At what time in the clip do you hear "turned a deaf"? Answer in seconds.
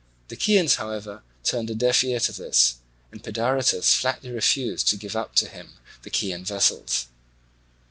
1.43-2.03